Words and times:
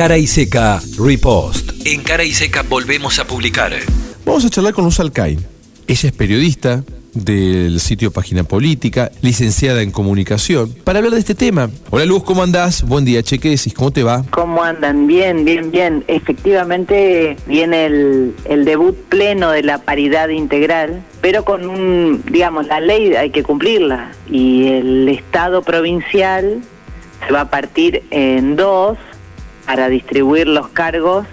Cara 0.00 0.16
y 0.16 0.26
Seca 0.26 0.80
Repost. 0.98 1.72
En 1.84 2.02
Cara 2.02 2.24
y 2.24 2.32
Seca 2.32 2.62
volvemos 2.62 3.18
a 3.18 3.26
publicar. 3.26 3.74
Vamos 4.24 4.46
a 4.46 4.48
charlar 4.48 4.72
con 4.72 4.86
Luz 4.86 4.98
Alcain. 4.98 5.38
Ella 5.86 6.08
es 6.08 6.12
periodista 6.14 6.82
del 7.12 7.78
sitio 7.80 8.10
Página 8.10 8.42
Política, 8.42 9.10
licenciada 9.20 9.82
en 9.82 9.90
comunicación, 9.90 10.74
para 10.84 11.00
hablar 11.00 11.12
de 11.12 11.18
este 11.18 11.34
tema. 11.34 11.68
Hola 11.90 12.06
Luz, 12.06 12.24
¿cómo 12.24 12.42
andás? 12.42 12.82
Buen 12.82 13.04
día, 13.04 13.22
che, 13.22 13.38
¿qué 13.38 13.50
decís? 13.50 13.74
¿Cómo 13.74 13.90
te 13.90 14.02
va? 14.02 14.24
¿Cómo 14.30 14.62
andan? 14.62 15.06
Bien, 15.06 15.44
bien, 15.44 15.70
bien. 15.70 16.02
Efectivamente 16.08 17.36
viene 17.46 17.84
el, 17.84 18.34
el 18.46 18.64
debut 18.64 18.96
pleno 19.10 19.50
de 19.50 19.64
la 19.64 19.82
paridad 19.82 20.30
integral, 20.30 21.04
pero 21.20 21.44
con 21.44 21.68
un, 21.68 22.22
digamos, 22.32 22.68
la 22.68 22.80
ley 22.80 23.14
hay 23.16 23.28
que 23.28 23.42
cumplirla 23.42 24.12
y 24.30 24.68
el 24.68 25.10
Estado 25.10 25.60
provincial 25.60 26.62
se 27.26 27.32
va 27.34 27.42
a 27.42 27.50
partir 27.50 28.02
en 28.10 28.56
dos 28.56 28.96
para 29.70 29.88
distribuir 29.88 30.48
los 30.48 30.66
cargos 30.70 31.28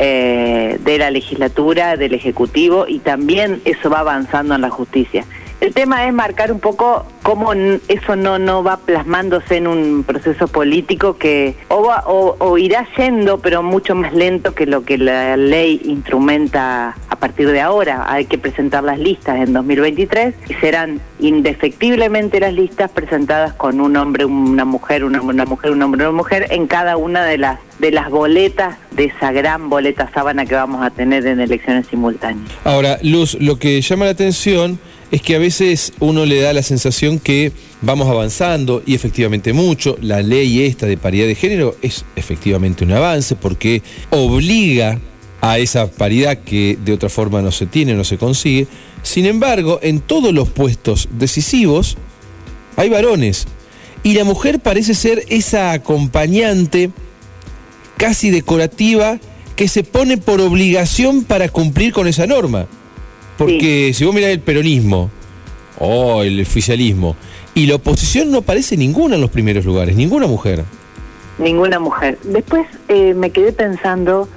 eh, 0.00 0.78
de 0.80 0.98
la 0.98 1.12
legislatura, 1.12 1.96
del 1.96 2.12
Ejecutivo 2.12 2.86
y 2.88 2.98
también 2.98 3.62
eso 3.64 3.88
va 3.88 4.00
avanzando 4.00 4.56
en 4.56 4.62
la 4.62 4.68
justicia. 4.68 5.24
El 5.60 5.74
tema 5.74 6.06
es 6.06 6.14
marcar 6.14 6.52
un 6.52 6.60
poco 6.60 7.04
cómo 7.24 7.52
eso 7.52 8.14
no, 8.14 8.38
no 8.38 8.62
va 8.62 8.76
plasmándose 8.76 9.56
en 9.56 9.66
un 9.66 10.04
proceso 10.04 10.46
político 10.46 11.18
que 11.18 11.56
o, 11.66 11.82
va, 11.82 12.04
o, 12.06 12.58
irá 12.58 12.86
yendo, 12.96 13.38
pero 13.38 13.64
mucho 13.64 13.96
más 13.96 14.14
lento 14.14 14.54
que 14.54 14.66
lo 14.66 14.84
que 14.84 14.98
la 14.98 15.36
ley 15.36 15.80
instrumenta 15.84 16.96
a 17.10 17.16
partir 17.16 17.50
de 17.50 17.60
ahora. 17.60 18.04
Hay 18.08 18.26
que 18.26 18.38
presentar 18.38 18.84
las 18.84 19.00
listas 19.00 19.40
en 19.40 19.52
2023 19.52 20.34
y 20.48 20.54
serán 20.54 21.00
indefectiblemente 21.18 22.38
las 22.38 22.52
listas 22.52 22.92
presentadas 22.92 23.52
con 23.54 23.80
un 23.80 23.96
hombre, 23.96 24.26
una 24.26 24.64
mujer, 24.64 25.02
una 25.02 25.20
mujer, 25.20 25.72
un 25.72 25.82
hombre, 25.82 26.06
una 26.06 26.16
mujer 26.16 26.46
en 26.50 26.68
cada 26.68 26.96
una 26.96 27.24
de 27.24 27.38
las 27.38 27.58
de 27.80 27.92
las 27.92 28.10
boletas 28.10 28.76
de 28.90 29.04
esa 29.04 29.30
gran 29.32 29.70
boleta 29.70 30.10
sábana 30.12 30.46
que 30.46 30.54
vamos 30.54 30.84
a 30.84 30.90
tener 30.90 31.26
en 31.26 31.40
elecciones 31.40 31.86
simultáneas. 31.86 32.50
Ahora, 32.64 32.98
Luz, 33.02 33.36
lo 33.40 33.58
que 33.58 33.80
llama 33.80 34.06
la 34.06 34.10
atención 34.12 34.80
es 35.10 35.22
que 35.22 35.36
a 35.36 35.38
veces 35.38 35.92
uno 36.00 36.26
le 36.26 36.40
da 36.40 36.52
la 36.52 36.62
sensación 36.62 37.18
que 37.18 37.52
vamos 37.80 38.08
avanzando 38.08 38.82
y 38.84 38.94
efectivamente 38.94 39.52
mucho. 39.52 39.96
La 40.00 40.22
ley 40.22 40.62
esta 40.62 40.86
de 40.86 40.96
paridad 40.96 41.26
de 41.26 41.34
género 41.34 41.76
es 41.82 42.04
efectivamente 42.16 42.84
un 42.84 42.92
avance 42.92 43.34
porque 43.36 43.82
obliga 44.10 45.00
a 45.40 45.58
esa 45.58 45.90
paridad 45.90 46.38
que 46.38 46.78
de 46.84 46.92
otra 46.92 47.08
forma 47.08 47.40
no 47.40 47.52
se 47.52 47.66
tiene, 47.66 47.94
no 47.94 48.04
se 48.04 48.18
consigue. 48.18 48.66
Sin 49.02 49.24
embargo, 49.26 49.78
en 49.82 50.00
todos 50.00 50.34
los 50.34 50.48
puestos 50.48 51.08
decisivos 51.12 51.96
hay 52.76 52.90
varones 52.90 53.46
y 54.02 54.14
la 54.14 54.24
mujer 54.24 54.60
parece 54.60 54.94
ser 54.94 55.24
esa 55.28 55.72
acompañante 55.72 56.90
casi 57.96 58.30
decorativa 58.30 59.18
que 59.56 59.68
se 59.68 59.82
pone 59.82 60.18
por 60.18 60.40
obligación 60.40 61.24
para 61.24 61.48
cumplir 61.48 61.92
con 61.92 62.06
esa 62.06 62.26
norma. 62.26 62.68
Porque 63.38 63.92
si 63.94 64.04
vos 64.04 64.14
mirás 64.14 64.30
el 64.30 64.40
peronismo 64.40 65.10
o 65.78 66.22
el 66.22 66.40
oficialismo 66.40 67.16
y 67.54 67.66
la 67.66 67.76
oposición 67.76 68.30
no 68.30 68.38
aparece 68.38 68.76
ninguna 68.76 69.14
en 69.14 69.20
los 69.20 69.30
primeros 69.30 69.64
lugares, 69.64 69.96
ninguna 69.96 70.26
mujer. 70.26 70.64
Ninguna 71.38 71.78
mujer. 71.78 72.18
Después 72.24 72.66
eh, 72.88 73.14
me 73.14 73.30
quedé 73.30 73.52
pensando 73.52 74.28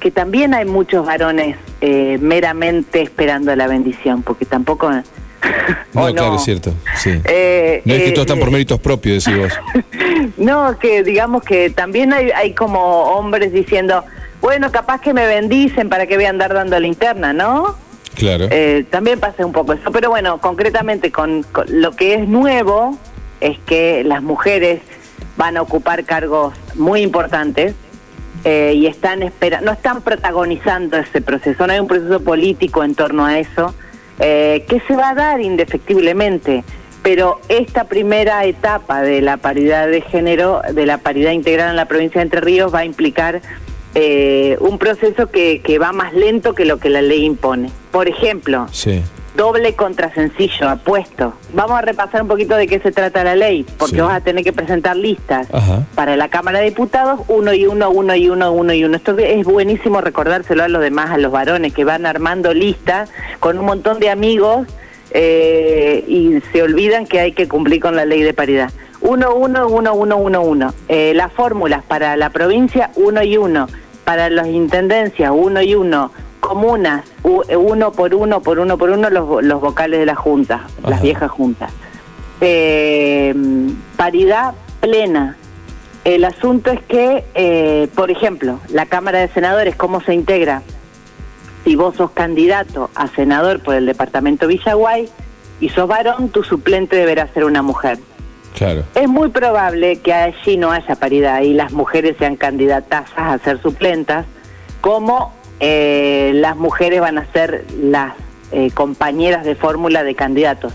que 0.00 0.10
también 0.10 0.54
hay 0.54 0.64
muchos 0.64 1.06
varones 1.06 1.56
eh, 1.80 2.18
meramente 2.20 3.02
esperando 3.02 3.54
la 3.54 3.68
bendición, 3.68 4.22
porque 4.22 4.44
tampoco... 4.44 4.90
no, 5.92 6.12
claro, 6.12 6.36
es 6.36 6.42
cierto. 6.42 6.74
Eh, 7.04 7.82
no 7.84 7.94
es 7.94 8.02
que 8.02 8.10
todos 8.10 8.26
están 8.26 8.40
por 8.40 8.50
méritos 8.50 8.80
propios, 8.80 9.24
decís 9.24 9.40
vos. 9.40 9.52
no, 10.36 10.76
que 10.78 11.04
digamos 11.04 11.42
que 11.44 11.70
también 11.70 12.12
hay, 12.12 12.30
hay 12.30 12.54
como 12.54 12.80
hombres 12.80 13.52
diciendo, 13.52 14.04
bueno, 14.40 14.72
capaz 14.72 15.00
que 15.00 15.14
me 15.14 15.26
bendicen 15.26 15.88
para 15.88 16.06
que 16.06 16.16
voy 16.16 16.24
a 16.24 16.30
andar 16.30 16.52
dando 16.54 16.78
linterna, 16.80 17.32
¿no? 17.32 17.76
Eh, 18.50 18.84
también 18.90 19.20
pasa 19.20 19.46
un 19.46 19.52
poco 19.52 19.72
eso, 19.72 19.90
pero 19.92 20.10
bueno, 20.10 20.40
concretamente 20.40 21.12
con, 21.12 21.44
lo 21.68 21.92
que 21.92 22.14
es 22.14 22.28
nuevo 22.28 22.98
es 23.40 23.58
que 23.60 24.02
las 24.04 24.22
mujeres 24.22 24.80
van 25.36 25.56
a 25.56 25.62
ocupar 25.62 26.04
cargos 26.04 26.54
muy 26.74 27.02
importantes 27.02 27.74
eh, 28.44 28.72
y 28.74 28.86
están 28.86 29.22
espera 29.22 29.60
no 29.60 29.72
están 29.72 30.02
protagonizando 30.02 30.96
ese 30.96 31.20
proceso, 31.20 31.66
no 31.66 31.72
hay 31.72 31.80
un 31.80 31.86
proceso 31.86 32.20
político 32.20 32.84
en 32.84 32.94
torno 32.94 33.24
a 33.24 33.38
eso 33.38 33.74
eh, 34.20 34.64
que 34.68 34.80
se 34.80 34.96
va 34.96 35.10
a 35.10 35.14
dar 35.14 35.40
indefectiblemente. 35.40 36.64
Pero 37.02 37.40
esta 37.48 37.84
primera 37.84 38.44
etapa 38.44 39.02
de 39.02 39.22
la 39.22 39.36
paridad 39.36 39.86
de 39.86 40.00
género, 40.00 40.60
de 40.72 40.84
la 40.84 40.98
paridad 40.98 41.30
integral 41.30 41.70
en 41.70 41.76
la 41.76 41.86
provincia 41.86 42.20
de 42.20 42.24
Entre 42.24 42.40
Ríos, 42.40 42.74
va 42.74 42.80
a 42.80 42.84
implicar 42.84 43.40
eh, 43.94 44.56
un 44.60 44.78
proceso 44.78 45.30
que, 45.30 45.62
que, 45.62 45.78
va 45.78 45.92
más 45.92 46.12
lento 46.12 46.54
que 46.54 46.64
lo 46.64 46.78
que 46.78 46.90
la 46.90 47.00
ley 47.00 47.24
impone. 47.24 47.70
Por 47.98 48.06
ejemplo, 48.06 48.68
doble 49.36 49.74
contra 49.74 50.14
sencillo, 50.14 50.68
apuesto. 50.68 51.32
Vamos 51.52 51.78
a 51.78 51.82
repasar 51.82 52.22
un 52.22 52.28
poquito 52.28 52.54
de 52.54 52.68
qué 52.68 52.78
se 52.78 52.92
trata 52.92 53.24
la 53.24 53.34
ley, 53.34 53.66
porque 53.76 54.00
vas 54.00 54.14
a 54.14 54.20
tener 54.20 54.44
que 54.44 54.52
presentar 54.52 54.94
listas 54.94 55.48
para 55.96 56.16
la 56.16 56.28
Cámara 56.28 56.60
de 56.60 56.66
Diputados, 56.66 57.22
uno 57.26 57.52
y 57.52 57.66
uno, 57.66 57.90
uno 57.90 58.14
y 58.14 58.28
uno, 58.28 58.52
uno 58.52 58.72
y 58.72 58.84
uno. 58.84 58.96
Esto 58.96 59.18
es 59.18 59.44
buenísimo 59.44 60.00
recordárselo 60.00 60.62
a 60.62 60.68
los 60.68 60.80
demás, 60.80 61.10
a 61.10 61.18
los 61.18 61.32
varones, 61.32 61.74
que 61.74 61.82
van 61.82 62.06
armando 62.06 62.54
listas 62.54 63.10
con 63.40 63.58
un 63.58 63.64
montón 63.64 63.98
de 63.98 64.10
amigos 64.10 64.68
eh, 65.10 66.04
y 66.06 66.40
se 66.52 66.62
olvidan 66.62 67.04
que 67.04 67.18
hay 67.18 67.32
que 67.32 67.48
cumplir 67.48 67.80
con 67.80 67.96
la 67.96 68.04
ley 68.04 68.22
de 68.22 68.32
paridad. 68.32 68.70
Uno, 69.00 69.34
uno, 69.34 69.66
uno, 69.66 69.92
uno, 69.92 70.16
uno, 70.18 70.40
uno. 70.40 70.74
Eh, 70.86 71.14
las 71.16 71.32
fórmulas 71.32 71.82
para 71.82 72.16
la 72.16 72.30
provincia, 72.30 72.92
uno 72.94 73.24
y 73.24 73.36
uno. 73.36 73.66
Para 74.04 74.30
las 74.30 74.46
intendencias, 74.46 75.32
uno 75.34 75.60
y 75.62 75.74
uno. 75.74 76.12
Comunas, 76.40 77.04
uno 77.28 77.92
por 77.92 78.14
uno, 78.14 78.40
por 78.40 78.58
uno 78.58 78.78
por 78.78 78.90
uno, 78.90 79.10
los, 79.10 79.44
los 79.44 79.60
vocales 79.60 80.00
de 80.00 80.06
la 80.06 80.14
Junta, 80.14 80.66
las 80.86 81.02
viejas 81.02 81.30
juntas. 81.30 81.72
Eh, 82.40 83.34
paridad 83.96 84.54
plena. 84.80 85.36
El 86.04 86.24
asunto 86.24 86.70
es 86.70 86.80
que, 86.82 87.24
eh, 87.34 87.88
por 87.94 88.10
ejemplo, 88.10 88.60
la 88.70 88.86
Cámara 88.86 89.18
de 89.18 89.28
Senadores, 89.28 89.76
¿cómo 89.76 90.00
se 90.00 90.14
integra? 90.14 90.62
Si 91.64 91.76
vos 91.76 91.96
sos 91.96 92.12
candidato 92.12 92.88
a 92.94 93.08
senador 93.08 93.60
por 93.62 93.74
el 93.74 93.84
departamento 93.84 94.46
Villaguay 94.46 95.08
y 95.60 95.68
sos 95.68 95.88
varón, 95.88 96.30
tu 96.30 96.44
suplente 96.44 96.96
deberá 96.96 97.26
ser 97.34 97.44
una 97.44 97.62
mujer. 97.62 97.98
Es 98.94 99.08
muy 99.08 99.28
probable 99.28 100.00
que 100.00 100.12
allí 100.12 100.56
no 100.56 100.72
haya 100.72 100.96
paridad 100.96 101.42
y 101.42 101.52
las 101.52 101.72
mujeres 101.72 102.16
sean 102.18 102.36
candidatas 102.36 103.10
a 103.16 103.38
ser 103.38 103.60
suplentas, 103.60 104.26
como 104.80 105.32
eh, 105.60 106.32
las 106.34 106.56
mujeres 106.56 107.00
van 107.00 107.18
a 107.18 107.26
ser 107.32 107.64
las 107.80 108.14
eh, 108.52 108.70
compañeras 108.72 109.44
de 109.44 109.54
fórmula 109.54 110.02
de 110.04 110.14
candidatos. 110.14 110.72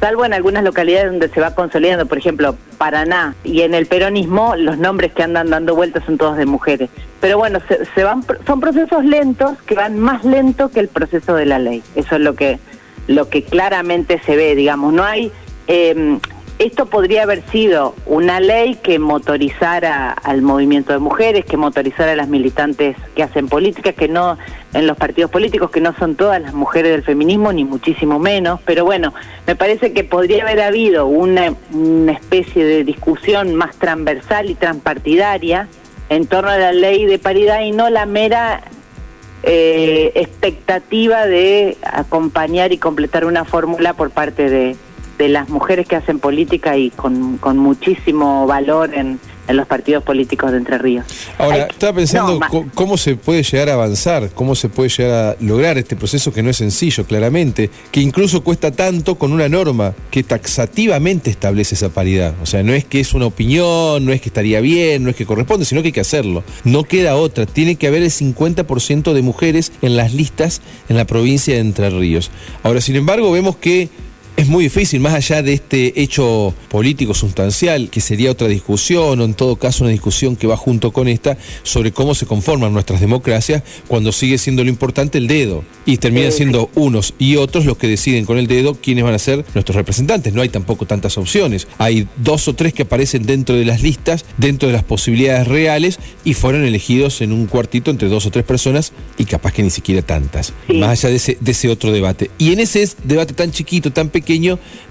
Salvo 0.00 0.26
en 0.26 0.34
algunas 0.34 0.62
localidades 0.62 1.10
donde 1.10 1.28
se 1.30 1.40
va 1.40 1.54
consolidando, 1.54 2.04
por 2.06 2.18
ejemplo, 2.18 2.54
Paraná 2.76 3.34
y 3.44 3.62
en 3.62 3.72
el 3.72 3.86
peronismo, 3.86 4.54
los 4.54 4.76
nombres 4.76 5.12
que 5.12 5.22
andan 5.22 5.48
dando 5.48 5.74
vueltas 5.74 6.04
son 6.04 6.18
todos 6.18 6.36
de 6.36 6.44
mujeres. 6.44 6.90
Pero 7.20 7.38
bueno, 7.38 7.60
se, 7.94 8.04
van, 8.04 8.22
son 8.46 8.60
procesos 8.60 9.04
lentos 9.04 9.56
que 9.62 9.74
van 9.74 9.98
más 9.98 10.22
lento 10.24 10.70
que 10.70 10.80
el 10.80 10.88
proceso 10.88 11.34
de 11.34 11.46
la 11.46 11.58
ley. 11.58 11.82
Eso 11.94 12.16
es 12.16 12.20
lo 12.20 12.34
que, 12.34 12.58
lo 13.06 13.30
que 13.30 13.42
claramente 13.42 14.20
se 14.26 14.36
ve, 14.36 14.54
digamos. 14.54 14.92
No 14.92 15.02
hay. 15.02 15.32
Eh, 15.66 16.18
esto 16.58 16.86
podría 16.86 17.24
haber 17.24 17.42
sido 17.50 17.94
una 18.06 18.40
ley 18.40 18.76
que 18.76 18.98
motorizara 18.98 20.10
al 20.10 20.40
movimiento 20.40 20.94
de 20.94 20.98
mujeres, 20.98 21.44
que 21.44 21.58
motorizara 21.58 22.12
a 22.12 22.16
las 22.16 22.28
militantes 22.28 22.96
que 23.14 23.22
hacen 23.22 23.48
política, 23.48 23.92
que 23.92 24.08
no 24.08 24.38
en 24.72 24.86
los 24.86 24.96
partidos 24.96 25.30
políticos, 25.30 25.70
que 25.70 25.82
no 25.82 25.94
son 25.98 26.16
todas 26.16 26.40
las 26.40 26.54
mujeres 26.54 26.92
del 26.92 27.02
feminismo, 27.02 27.52
ni 27.52 27.64
muchísimo 27.64 28.18
menos, 28.18 28.60
pero 28.64 28.86
bueno, 28.86 29.12
me 29.46 29.54
parece 29.54 29.92
que 29.92 30.02
podría 30.02 30.44
haber 30.44 30.62
habido 30.62 31.06
una, 31.06 31.54
especie 32.10 32.64
de 32.64 32.84
discusión 32.84 33.54
más 33.54 33.76
transversal 33.76 34.48
y 34.48 34.54
transpartidaria 34.54 35.68
en 36.08 36.26
torno 36.26 36.50
a 36.50 36.56
la 36.56 36.72
ley 36.72 37.04
de 37.04 37.18
paridad 37.18 37.60
y 37.60 37.72
no 37.72 37.90
la 37.90 38.06
mera 38.06 38.62
eh, 39.42 40.12
expectativa 40.14 41.26
de 41.26 41.76
acompañar 41.82 42.72
y 42.72 42.78
completar 42.78 43.26
una 43.26 43.44
fórmula 43.44 43.92
por 43.92 44.10
parte 44.10 44.48
de 44.48 44.76
de 45.18 45.28
las 45.28 45.48
mujeres 45.48 45.86
que 45.86 45.96
hacen 45.96 46.18
política 46.18 46.76
y 46.76 46.90
con, 46.90 47.38
con 47.38 47.58
muchísimo 47.58 48.46
valor 48.46 48.94
en, 48.94 49.18
en 49.48 49.56
los 49.56 49.66
partidos 49.66 50.02
políticos 50.02 50.50
de 50.50 50.58
Entre 50.58 50.78
Ríos. 50.78 51.04
Ahora, 51.38 51.66
estaba 51.70 51.94
pensando 51.94 52.40
cómo 52.74 52.96
se 52.96 53.16
puede 53.16 53.42
llegar 53.42 53.68
a 53.68 53.74
avanzar, 53.74 54.30
cómo 54.34 54.54
se 54.54 54.68
puede 54.68 54.88
llegar 54.88 55.12
a 55.12 55.36
lograr 55.40 55.78
este 55.78 55.96
proceso 55.96 56.32
que 56.32 56.42
no 56.42 56.50
es 56.50 56.56
sencillo, 56.56 57.04
claramente, 57.04 57.70
que 57.90 58.00
incluso 58.00 58.42
cuesta 58.42 58.70
tanto 58.70 59.16
con 59.16 59.32
una 59.32 59.48
norma 59.48 59.94
que 60.10 60.22
taxativamente 60.22 61.30
establece 61.30 61.74
esa 61.74 61.90
paridad. 61.90 62.34
O 62.42 62.46
sea, 62.46 62.62
no 62.62 62.72
es 62.72 62.84
que 62.84 63.00
es 63.00 63.14
una 63.14 63.26
opinión, 63.26 64.04
no 64.04 64.12
es 64.12 64.20
que 64.20 64.28
estaría 64.28 64.60
bien, 64.60 65.04
no 65.04 65.10
es 65.10 65.16
que 65.16 65.26
corresponde, 65.26 65.64
sino 65.64 65.82
que 65.82 65.88
hay 65.88 65.92
que 65.92 66.00
hacerlo. 66.00 66.42
No 66.64 66.84
queda 66.84 67.16
otra, 67.16 67.46
tiene 67.46 67.76
que 67.76 67.86
haber 67.86 68.02
el 68.02 68.10
50% 68.10 69.12
de 69.12 69.22
mujeres 69.22 69.72
en 69.82 69.96
las 69.96 70.12
listas 70.12 70.60
en 70.88 70.96
la 70.96 71.04
provincia 71.04 71.54
de 71.54 71.60
Entre 71.60 71.90
Ríos. 71.90 72.30
Ahora, 72.62 72.80
sin 72.80 72.96
embargo, 72.96 73.30
vemos 73.30 73.56
que 73.56 73.88
es 74.36 74.48
muy 74.48 74.64
difícil, 74.64 75.00
más 75.00 75.14
allá 75.14 75.42
de 75.42 75.54
este 75.54 76.00
hecho 76.00 76.54
político 76.68 77.14
sustancial, 77.14 77.88
que 77.88 78.02
sería 78.02 78.30
otra 78.30 78.48
discusión, 78.48 79.18
o 79.20 79.24
en 79.24 79.32
todo 79.32 79.56
caso 79.56 79.84
una 79.84 79.92
discusión 79.92 80.36
que 80.36 80.46
va 80.46 80.58
junto 80.58 80.92
con 80.92 81.08
esta, 81.08 81.38
sobre 81.62 81.90
cómo 81.90 82.14
se 82.14 82.26
conforman 82.26 82.72
nuestras 82.72 83.00
democracias, 83.00 83.62
cuando 83.88 84.12
sigue 84.12 84.36
siendo 84.36 84.62
lo 84.62 84.68
importante 84.68 85.16
el 85.16 85.26
dedo. 85.26 85.64
Y 85.86 85.96
terminan 85.96 86.32
siendo 86.32 86.70
unos 86.74 87.14
y 87.18 87.36
otros 87.36 87.64
los 87.64 87.78
que 87.78 87.88
deciden 87.88 88.26
con 88.26 88.38
el 88.38 88.46
dedo 88.46 88.74
quiénes 88.74 89.04
van 89.04 89.14
a 89.14 89.18
ser 89.18 89.44
nuestros 89.54 89.74
representantes. 89.74 90.34
No 90.34 90.42
hay 90.42 90.48
tampoco 90.48 90.84
tantas 90.84 91.16
opciones. 91.16 91.66
Hay 91.78 92.06
dos 92.16 92.46
o 92.48 92.54
tres 92.54 92.74
que 92.74 92.82
aparecen 92.82 93.24
dentro 93.24 93.56
de 93.56 93.64
las 93.64 93.82
listas, 93.82 94.24
dentro 94.36 94.68
de 94.68 94.74
las 94.74 94.82
posibilidades 94.82 95.48
reales, 95.48 95.98
y 96.24 96.34
fueron 96.34 96.64
elegidos 96.64 97.22
en 97.22 97.32
un 97.32 97.46
cuartito 97.46 97.90
entre 97.90 98.08
dos 98.08 98.26
o 98.26 98.30
tres 98.30 98.44
personas, 98.44 98.92
y 99.16 99.24
capaz 99.24 99.52
que 99.52 99.62
ni 99.62 99.70
siquiera 99.70 100.02
tantas. 100.02 100.52
Más 100.68 100.90
allá 100.90 101.10
de 101.10 101.16
ese, 101.16 101.38
de 101.40 101.52
ese 101.52 101.70
otro 101.70 101.90
debate. 101.90 102.30
Y 102.36 102.52
en 102.52 102.60
ese 102.60 102.86
debate 103.04 103.32
tan 103.32 103.50
chiquito, 103.50 103.92
tan 103.92 104.10
pequeño, 104.10 104.25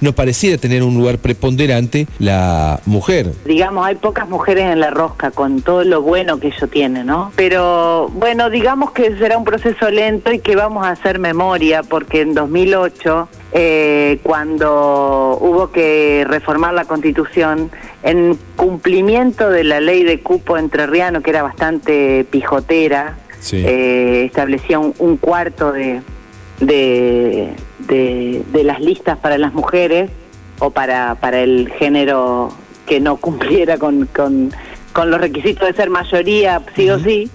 no 0.02 0.14
pareciera 0.14 0.58
tener 0.58 0.84
un 0.84 0.98
lugar 0.98 1.18
preponderante 1.18 2.08
la 2.20 2.80
mujer. 2.86 3.32
Digamos, 3.46 3.86
hay 3.86 3.96
pocas 3.96 4.28
mujeres 4.30 4.66
en 4.72 4.80
la 4.80 4.90
rosca 4.90 5.32
con 5.32 5.62
todo 5.62 5.84
lo 5.84 6.02
bueno 6.02 6.40
que 6.40 6.48
ello 6.48 6.68
tiene, 6.68 7.04
¿no? 7.04 7.32
Pero 7.36 8.10
bueno, 8.14 8.50
digamos 8.50 8.92
que 8.92 9.18
será 9.18 9.38
un 9.38 9.44
proceso 9.44 9.90
lento 9.90 10.32
y 10.32 10.40
que 10.40 10.56
vamos 10.56 10.86
a 10.86 10.92
hacer 10.92 11.20
memoria 11.20 11.84
porque 11.84 12.22
en 12.22 12.34
2008 12.34 13.30
eh, 13.54 14.20
cuando 14.24 15.38
hubo 15.42 15.72
que 15.72 16.26
reformar 16.28 16.74
la 16.74 16.86
constitución 16.86 17.72
en 18.04 18.38
cumplimiento 18.56 19.50
de 19.50 19.64
la 19.64 19.80
ley 19.80 20.04
de 20.04 20.20
cupo 20.20 20.58
entrerriano 20.58 21.22
que 21.22 21.32
era 21.32 21.44
bastante 21.44 22.26
pijotera, 22.30 23.18
eh, 23.52 24.24
establecía 24.26 24.80
un 24.80 25.18
cuarto 25.18 25.72
de, 25.72 26.02
de, 26.60 27.50
de, 27.88 28.44
las 28.64 28.80
listas 28.80 29.18
para 29.18 29.38
las 29.38 29.54
mujeres 29.54 30.10
o 30.60 30.70
para, 30.70 31.16
para 31.16 31.42
el 31.42 31.72
género 31.78 32.52
que 32.86 33.00
no 33.00 33.16
cumpliera 33.18 33.78
con, 33.78 34.08
con, 34.08 34.52
los 35.10 35.20
requisitos 35.20 35.68
de 35.68 35.74
ser 35.74 35.90
mayoría, 35.90 36.62
sí 36.76 36.90
o 36.90 37.00
sí, 37.00 37.30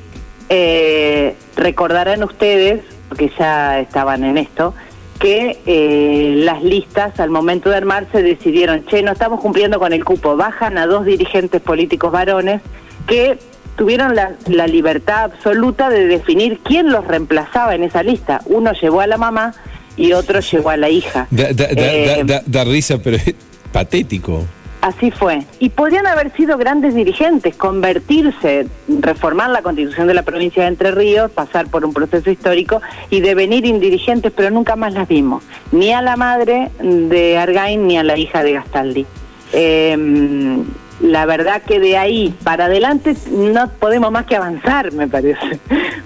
eh, 0.49 1.37
recordarán 1.57 2.23
ustedes, 2.25 2.83
porque 3.09 3.31
ya 3.39 3.81
estaban 3.81 4.25
en 4.25 4.39
esto, 4.39 4.75
que 5.19 5.59
eh, 5.67 6.33
las 6.39 6.63
listas 6.63 7.21
al 7.21 7.29
momento 7.29 7.69
de 7.69 7.77
armarse 7.77 8.23
decidieron, 8.23 8.87
che, 8.87 9.03
no 9.03 9.13
estamos 9.13 9.41
cumpliendo 9.41 9.79
con 9.79 9.93
el 9.93 10.03
cupo, 10.03 10.37
bajan 10.37 10.79
a 10.79 10.87
dos 10.87 11.05
dirigentes 11.05 11.61
políticos 11.61 12.11
varones 12.11 12.63
que 13.07 13.39
tuvieron 13.77 14.15
la, 14.15 14.67
libertad 14.67 15.25
absoluta 15.25 15.89
de 15.89 16.07
definir 16.07 16.61
quién 16.63 16.91
los 16.91 17.07
reemplazaba 17.07 17.75
en 17.75 17.83
esa 17.83 18.03
lista. 18.03 18.43
Uno 18.45 18.73
llevó 18.73 19.01
a 19.01 19.07
la 19.07 19.17
mamá 19.17 19.55
y 20.01 20.15
otro 20.15 20.41
llevó 20.41 20.71
a 20.71 20.77
la 20.77 20.89
hija. 20.89 21.27
Da, 21.31 21.53
da, 21.53 21.67
eh, 21.71 22.65
risa, 22.65 22.99
pero 23.03 23.17
es 23.17 23.35
patético. 23.71 24.45
Así 24.81 25.11
fue. 25.11 25.43
Y 25.59 25.69
podían 25.69 26.07
haber 26.07 26.35
sido 26.35 26.57
grandes 26.57 26.95
dirigentes, 26.95 27.55
convertirse, 27.55 28.67
reformar 28.89 29.51
la 29.51 29.61
constitución 29.61 30.07
de 30.07 30.15
la 30.15 30.23
provincia 30.23 30.63
de 30.63 30.69
Entre 30.71 30.91
Ríos, 30.91 31.31
pasar 31.31 31.67
por 31.67 31.85
un 31.85 31.93
proceso 31.93 32.31
histórico 32.31 32.81
y 33.11 33.21
devenir 33.21 33.67
indirigentes, 33.67 34.33
pero 34.35 34.51
nunca 34.51 34.77
más 34.77 34.95
las 34.95 35.07
vimos. 35.07 35.45
Ni 35.71 35.93
a 35.93 36.01
la 36.01 36.17
madre 36.17 36.71
de 36.81 37.37
Argain 37.37 37.87
ni 37.87 37.99
a 37.99 38.03
la 38.03 38.17
hija 38.17 38.43
de 38.43 38.53
Gastaldi. 38.55 39.07
Eh, 39.53 40.65
la 41.01 41.27
verdad 41.27 41.63
que 41.63 41.81
de 41.81 41.97
ahí 41.97 42.35
para 42.45 42.67
adelante 42.67 43.15
no 43.31 43.71
podemos 43.79 44.13
más 44.13 44.27
que 44.27 44.37
avanzar, 44.37 44.93
me 44.93 45.09
parece. 45.09 45.59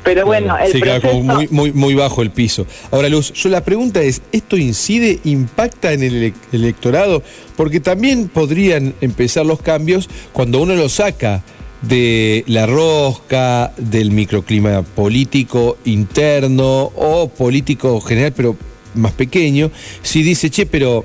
Pero 0.04 0.26
bueno, 0.26 0.56
el 0.58 0.72
sí, 0.72 0.80
como 1.00 1.22
muy, 1.22 1.48
muy, 1.48 1.72
muy 1.72 1.94
bajo 1.94 2.22
el 2.22 2.30
piso. 2.30 2.66
Ahora, 2.90 3.08
Luz, 3.08 3.32
yo 3.32 3.48
la 3.48 3.64
pregunta 3.64 4.02
es, 4.02 4.22
¿esto 4.32 4.56
incide, 4.56 5.20
impacta 5.24 5.92
en 5.92 6.02
el 6.02 6.34
electorado? 6.52 7.22
Porque 7.56 7.80
también 7.80 8.28
podrían 8.28 8.94
empezar 9.00 9.46
los 9.46 9.60
cambios 9.60 10.08
cuando 10.32 10.60
uno 10.60 10.74
lo 10.74 10.88
saca 10.88 11.42
de 11.82 12.44
la 12.46 12.66
rosca, 12.66 13.72
del 13.76 14.10
microclima 14.10 14.82
político 14.82 15.76
interno 15.84 16.92
o 16.94 17.28
político 17.28 18.00
general, 18.00 18.32
pero 18.34 18.56
más 18.94 19.12
pequeño, 19.12 19.70
si 20.02 20.22
dice, 20.22 20.50
che, 20.50 20.66
pero 20.66 21.04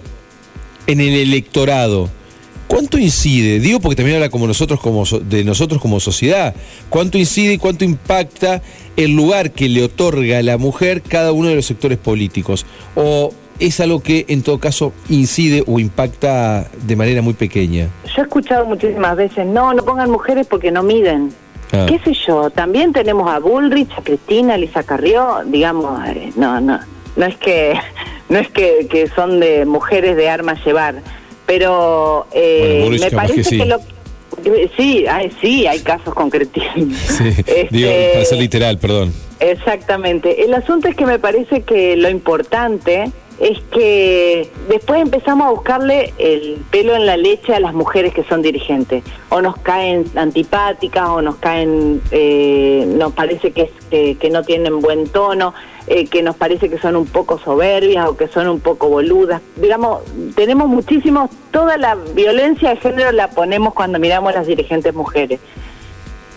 en 0.87 1.01
el 1.01 1.15
electorado, 1.15 2.09
¿Cuánto 2.69 2.99
incide? 2.99 3.59
Digo 3.59 3.79
porque 3.79 3.95
también 3.95 4.17
habla 4.17 4.29
como 4.29 4.45
nosotros 4.45 4.79
como 4.79 5.03
de 5.03 5.43
nosotros 5.43 5.81
como 5.81 5.99
sociedad. 5.99 6.53
¿Cuánto 6.89 7.17
incide 7.17 7.53
y 7.53 7.57
cuánto 7.57 7.83
impacta 7.83 8.61
el 8.95 9.15
lugar 9.15 9.49
que 9.49 9.67
le 9.67 9.83
otorga 9.83 10.37
a 10.37 10.43
la 10.43 10.59
mujer 10.59 11.01
cada 11.01 11.31
uno 11.31 11.49
de 11.49 11.55
los 11.55 11.65
sectores 11.65 11.97
políticos? 11.97 12.67
¿O 12.95 13.33
es 13.59 13.79
algo 13.79 14.01
que 14.01 14.25
en 14.29 14.43
todo 14.43 14.59
caso 14.59 14.93
incide 15.09 15.63
o 15.65 15.79
impacta 15.79 16.67
de 16.85 16.95
manera 16.95 17.23
muy 17.23 17.33
pequeña? 17.33 17.87
Yo 18.15 18.21
he 18.21 18.25
escuchado 18.25 18.67
muchísimas 18.67 19.17
veces, 19.17 19.47
no, 19.47 19.73
no 19.73 19.83
pongan 19.83 20.11
mujeres 20.11 20.45
porque 20.45 20.69
no 20.69 20.83
miden. 20.83 21.33
Ah. 21.71 21.87
¿Qué 21.89 21.97
sé 22.05 22.13
yo? 22.27 22.51
También 22.51 22.93
tenemos 22.93 23.31
a 23.31 23.39
Bullrich, 23.39 23.91
a 23.97 24.03
Cristina, 24.03 24.53
a 24.53 24.57
Lisa 24.57 24.83
Carrió, 24.83 25.39
digamos, 25.43 26.07
eh, 26.07 26.31
no, 26.35 26.61
no, 26.61 26.79
no 27.15 27.25
es 27.25 27.35
que 27.37 27.73
no 28.29 28.37
es 28.37 28.47
que, 28.49 28.85
que 28.91 29.07
son 29.07 29.39
de 29.39 29.65
mujeres 29.65 30.15
de 30.15 30.29
armas 30.29 30.63
llevar 30.63 31.01
pero 31.49 32.27
eh, 32.31 32.95
me 32.99 33.09
parece 33.09 33.57
que, 33.57 33.65
lo 33.65 33.79
sí 34.77 35.07
hay, 35.07 35.31
sí 35.41 35.65
hay 35.65 35.79
casos 35.79 36.13
concretísimos 36.13 36.95
sí, 36.99 37.23
digo 37.71 37.89
este, 37.89 38.09
para 38.13 38.25
ser 38.25 38.37
literal 38.37 38.77
perdón. 38.77 39.11
exactamente. 39.39 40.43
El 40.43 40.53
asunto 40.53 40.87
es 40.87 40.95
que 40.95 41.07
me 41.07 41.17
parece 41.17 41.61
que 41.61 41.95
lo 41.95 42.07
importante 42.07 43.11
es 43.39 43.59
que 43.71 44.49
después 44.67 45.01
empezamos 45.01 45.47
a 45.47 45.51
buscarle 45.51 46.13
el 46.17 46.57
pelo 46.71 46.95
en 46.95 47.05
la 47.05 47.15
leche 47.15 47.55
a 47.55 47.59
las 47.59 47.73
mujeres 47.73 48.13
que 48.13 48.23
son 48.25 48.41
dirigentes. 48.41 49.03
O 49.29 49.41
nos 49.41 49.57
caen 49.57 50.05
antipáticas, 50.15 51.07
o 51.07 51.21
nos 51.21 51.37
caen, 51.37 52.01
eh, 52.11 52.85
nos 52.97 53.13
parece 53.13 53.51
que, 53.51 53.69
no 54.29 54.43
tienen 54.43 54.81
buen 54.81 55.07
tono. 55.07 55.53
Eh, 55.87 56.05
que 56.05 56.21
nos 56.21 56.35
parece 56.35 56.69
que 56.69 56.77
son 56.77 56.95
un 56.95 57.07
poco 57.07 57.39
soberbias 57.39 58.07
o 58.07 58.15
que 58.15 58.27
son 58.27 58.47
un 58.47 58.59
poco 58.59 58.89
boludas. 58.89 59.41
Digamos, 59.55 60.03
tenemos 60.35 60.67
muchísimos, 60.67 61.31
toda 61.49 61.77
la 61.77 61.95
violencia 61.95 62.69
de 62.69 62.75
género 62.75 63.11
la 63.11 63.31
ponemos 63.31 63.73
cuando 63.73 63.97
miramos 63.97 64.31
a 64.31 64.37
las 64.37 64.45
dirigentes 64.45 64.93
mujeres. 64.93 65.39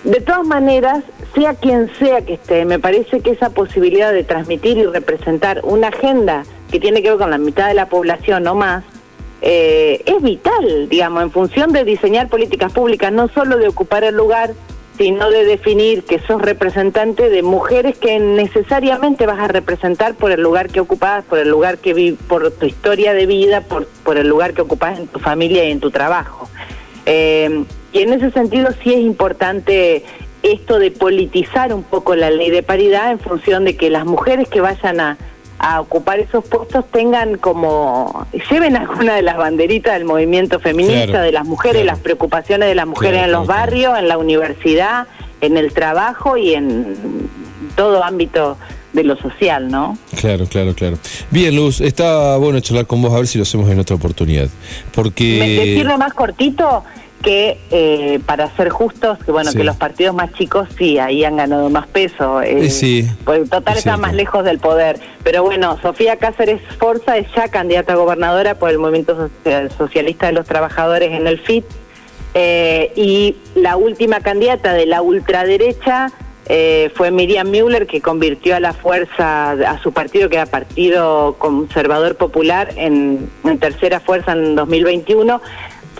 De 0.04 0.20
todas 0.20 0.44
maneras, 0.44 1.04
sea 1.34 1.54
quien 1.54 1.90
sea 1.98 2.22
que 2.22 2.34
esté, 2.34 2.64
me 2.64 2.78
parece 2.78 3.20
que 3.20 3.30
esa 3.30 3.50
posibilidad 3.50 4.12
de 4.12 4.24
transmitir 4.24 4.76
y 4.78 4.84
representar 4.84 5.60
una 5.62 5.88
agenda 5.88 6.42
que 6.70 6.80
tiene 6.80 7.02
que 7.02 7.10
ver 7.10 7.18
con 7.18 7.30
la 7.30 7.38
mitad 7.38 7.68
de 7.68 7.74
la 7.74 7.86
población 7.86 8.46
o 8.48 8.54
más, 8.54 8.82
eh, 9.42 10.02
es 10.06 10.20
vital, 10.22 10.88
digamos, 10.88 11.22
en 11.22 11.30
función 11.30 11.72
de 11.72 11.84
diseñar 11.84 12.28
políticas 12.28 12.72
públicas, 12.72 13.12
no 13.12 13.28
solo 13.28 13.58
de 13.58 13.68
ocupar 13.68 14.02
el 14.02 14.16
lugar, 14.16 14.54
sino 14.98 15.30
de 15.30 15.44
definir 15.44 16.04
que 16.04 16.18
sos 16.18 16.42
representante 16.42 17.30
de 17.30 17.42
mujeres 17.42 17.96
que 17.96 18.18
necesariamente 18.18 19.26
vas 19.26 19.38
a 19.38 19.48
representar 19.48 20.14
por 20.14 20.32
el 20.32 20.42
lugar 20.42 20.68
que 20.68 20.80
ocupas, 20.80 21.24
por 21.24 21.38
el 21.38 21.48
lugar 21.48 21.78
que 21.78 21.94
vi, 21.94 22.12
por 22.12 22.50
tu 22.50 22.66
historia 22.66 23.14
de 23.14 23.26
vida, 23.26 23.62
por, 23.62 24.16
el 24.16 24.28
lugar 24.28 24.52
que 24.52 24.62
ocupas 24.62 24.98
en 24.98 25.06
tu 25.06 25.18
familia 25.18 25.64
y 25.64 25.70
en 25.70 25.80
tu 25.80 25.90
trabajo. 25.90 26.48
Eh, 27.06 27.64
y 27.92 28.00
en 28.00 28.12
ese 28.12 28.30
sentido 28.30 28.68
sí 28.82 28.92
es 28.92 29.00
importante 29.00 30.04
esto 30.42 30.78
de 30.78 30.90
politizar 30.90 31.72
un 31.72 31.82
poco 31.82 32.16
la 32.16 32.30
ley 32.30 32.50
de 32.50 32.62
paridad 32.62 33.12
en 33.12 33.20
función 33.20 33.64
de 33.64 33.76
que 33.76 33.90
las 33.90 34.04
mujeres 34.04 34.48
que 34.48 34.60
vayan 34.60 35.00
a 35.00 35.18
a 35.62 35.80
ocupar 35.80 36.18
esos 36.18 36.44
puestos 36.44 36.84
tengan 36.90 37.38
como, 37.38 38.26
lleven 38.50 38.76
alguna 38.76 39.14
de 39.14 39.22
las 39.22 39.36
banderitas 39.36 39.94
del 39.94 40.04
movimiento 40.04 40.58
feminista, 40.58 41.22
de 41.22 41.30
las 41.30 41.46
mujeres, 41.46 41.86
las 41.86 42.00
preocupaciones 42.00 42.68
de 42.68 42.74
las 42.74 42.86
mujeres 42.88 43.22
en 43.22 43.30
los 43.30 43.46
barrios, 43.46 43.96
en 43.96 44.08
la 44.08 44.18
universidad, 44.18 45.06
en 45.40 45.56
el 45.56 45.72
trabajo 45.72 46.36
y 46.36 46.54
en 46.54 46.96
todo 47.76 48.02
ámbito 48.02 48.58
de 48.92 49.04
lo 49.04 49.16
social, 49.16 49.70
¿no? 49.70 49.96
Claro, 50.20 50.46
claro, 50.46 50.74
claro. 50.74 50.98
Bien, 51.30 51.54
Luz, 51.54 51.80
está 51.80 52.36
bueno 52.38 52.58
charlar 52.58 52.86
con 52.88 53.00
vos 53.00 53.12
a 53.12 53.18
ver 53.18 53.28
si 53.28 53.38
lo 53.38 53.42
hacemos 53.42 53.70
en 53.70 53.78
otra 53.78 53.94
oportunidad. 53.94 54.48
Porque... 54.92 55.38
¿Me 55.64 55.64
sirve 55.76 55.96
más 55.96 56.12
cortito? 56.12 56.82
Que 57.22 57.58
eh, 57.70 58.20
para 58.26 58.54
ser 58.56 58.68
justos, 58.68 59.18
que 59.24 59.30
bueno, 59.32 59.52
que 59.52 59.64
los 59.64 59.76
partidos 59.76 60.14
más 60.14 60.32
chicos 60.34 60.68
sí, 60.76 60.98
ahí 60.98 61.24
han 61.24 61.36
ganado 61.36 61.70
más 61.70 61.86
peso. 61.86 62.42
Eh, 62.42 62.68
sí. 62.70 63.08
Pues 63.24 63.48
total 63.48 63.78
están 63.78 64.00
más 64.00 64.14
lejos 64.14 64.44
del 64.44 64.58
poder. 64.58 64.98
Pero 65.22 65.42
bueno, 65.42 65.78
Sofía 65.80 66.16
Cáceres 66.16 66.60
Forza 66.78 67.16
es 67.16 67.26
ya 67.34 67.48
candidata 67.48 67.92
a 67.94 67.96
gobernadora 67.96 68.56
por 68.56 68.70
el 68.70 68.78
Movimiento 68.78 69.30
Socialista 69.78 70.26
de 70.26 70.32
los 70.32 70.46
Trabajadores 70.46 71.12
en 71.12 71.26
el 71.26 71.38
FIT. 71.38 71.64
Eh, 72.34 72.92
y 72.96 73.36
la 73.54 73.76
última 73.76 74.20
candidata 74.20 74.72
de 74.72 74.86
la 74.86 75.02
ultraderecha 75.02 76.10
eh, 76.46 76.90
fue 76.94 77.10
Miriam 77.10 77.48
Müller, 77.48 77.86
que 77.86 78.00
convirtió 78.00 78.56
a 78.56 78.60
la 78.60 78.72
fuerza, 78.72 79.52
a 79.52 79.80
su 79.82 79.92
partido, 79.92 80.28
que 80.28 80.36
era 80.36 80.46
Partido 80.46 81.36
Conservador 81.38 82.16
Popular, 82.16 82.70
en, 82.76 83.30
en 83.44 83.58
tercera 83.58 84.00
fuerza 84.00 84.32
en 84.32 84.56
2021 84.56 85.40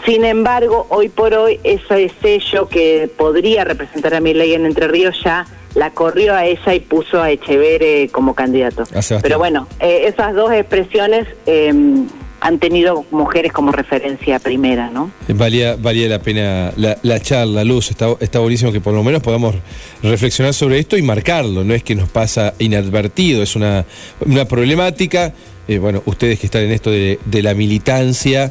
sin 0.05 0.25
embargo, 0.25 0.87
hoy 0.89 1.09
por 1.09 1.35
hoy 1.35 1.61
ese 1.65 2.11
sello 2.21 2.69
que 2.69 3.11
podría 3.17 3.65
representar 3.65 4.15
a 4.15 4.21
mi 4.21 4.35
ley 4.35 4.55
en 4.55 4.67
Entre 4.67 4.89
Ríos 4.89 5.17
ya 5.25 5.47
la 5.75 5.91
corrió 5.91 6.35
a 6.35 6.45
ella 6.45 6.75
y 6.75 6.81
puso 6.81 7.23
a 7.23 7.31
Echeverre 7.31 8.09
como 8.13 8.35
candidato. 8.35 8.85
Pero 9.23 9.39
bueno, 9.39 9.67
eh, 9.81 10.05
esas 10.07 10.35
dos 10.35 10.53
expresiones 10.53 11.27
em, 11.47 12.07
han 12.41 12.59
tenido 12.59 13.07
mujeres 13.11 13.53
como 13.53 13.73
referencia 13.73 14.39
primera, 14.39 14.91
¿no? 14.91 15.11
Valía, 15.29 15.77
valía 15.77 16.09
la 16.09 16.19
pena 16.19 16.73
la, 16.77 16.99
la 17.03 17.21
charla, 17.21 17.65
Luz, 17.65 17.91
está, 17.91 18.09
está 18.21 18.41
buenísimo 18.41 18.73
que 18.73 18.81
por 18.81 18.93
lo 18.93 19.03
menos 19.05 19.23
podamos 19.23 19.55
reflexionar 20.03 20.53
sobre 20.53 20.79
esto 20.79 20.97
y 20.97 21.03
marcarlo, 21.03 21.65
no 21.65 21.73
es 21.73 21.85
que 21.85 21.95
nos 21.95 22.11
pasa 22.11 22.55
inadvertido, 22.59 23.43
es 23.43 23.55
una, 23.55 23.87
una 24.27 24.45
problemática, 24.45 25.33
eh, 25.69 25.79
bueno, 25.79 26.03
ustedes 26.05 26.41
que 26.41 26.47
están 26.47 26.63
en 26.63 26.73
esto 26.73 26.91
de, 26.91 27.21
de 27.25 27.43
la 27.43 27.55
militancia, 27.55 28.51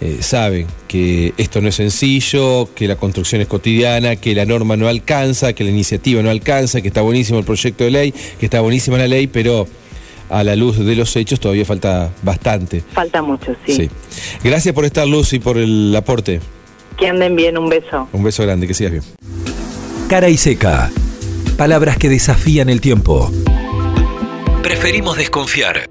eh, 0.00 0.18
saben 0.20 0.66
que 0.88 1.34
esto 1.36 1.60
no 1.60 1.68
es 1.68 1.74
sencillo, 1.74 2.68
que 2.74 2.88
la 2.88 2.96
construcción 2.96 3.42
es 3.42 3.48
cotidiana, 3.48 4.16
que 4.16 4.34
la 4.34 4.46
norma 4.46 4.76
no 4.76 4.88
alcanza, 4.88 5.52
que 5.52 5.62
la 5.62 5.70
iniciativa 5.70 6.22
no 6.22 6.30
alcanza, 6.30 6.80
que 6.80 6.88
está 6.88 7.02
buenísimo 7.02 7.38
el 7.38 7.44
proyecto 7.44 7.84
de 7.84 7.90
ley, 7.90 8.12
que 8.38 8.46
está 8.46 8.60
buenísima 8.60 8.96
la 8.96 9.08
ley, 9.08 9.26
pero 9.26 9.66
a 10.30 10.42
la 10.42 10.56
luz 10.56 10.78
de 10.78 10.96
los 10.96 11.14
hechos 11.16 11.38
todavía 11.38 11.66
falta 11.66 12.10
bastante. 12.22 12.82
Falta 12.92 13.20
mucho, 13.20 13.54
sí. 13.66 13.90
Gracias 14.42 14.74
por 14.74 14.86
estar, 14.86 15.06
Luz, 15.06 15.32
y 15.34 15.38
por 15.38 15.58
el 15.58 15.94
aporte. 15.94 16.40
Que 16.96 17.08
anden 17.08 17.36
bien, 17.36 17.58
un 17.58 17.68
beso. 17.68 18.08
Un 18.12 18.22
beso 18.22 18.42
grande, 18.44 18.66
que 18.66 18.74
sigas 18.74 18.92
bien. 18.92 19.04
Cara 20.08 20.28
y 20.28 20.36
seca. 20.36 20.90
Palabras 21.56 21.98
que 21.98 22.08
desafían 22.08 22.70
el 22.70 22.80
tiempo. 22.80 23.30
Preferimos 24.62 25.16
desconfiar. 25.16 25.89